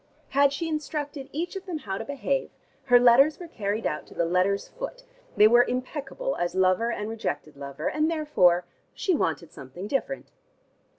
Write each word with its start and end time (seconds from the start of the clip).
Had 0.29 0.51
she 0.51 0.67
instructed 0.67 1.29
each 1.31 1.55
of 1.55 1.67
them 1.67 1.77
how 1.77 1.99
to 1.99 2.03
behave, 2.03 2.49
her 2.85 2.95
instructions 2.95 3.37
were 3.39 3.47
carried 3.47 3.85
out 3.85 4.07
to 4.07 4.15
the 4.15 4.25
letter's 4.25 4.67
foot: 4.67 5.03
they 5.37 5.47
were 5.47 5.63
impeccable 5.63 6.35
as 6.37 6.55
lover 6.55 6.91
and 6.91 7.07
rejected 7.07 7.55
lover, 7.55 7.87
and 7.87 8.09
therefore 8.09 8.65
she 8.95 9.13
wanted 9.13 9.51
something 9.51 9.85
different. 9.87 10.31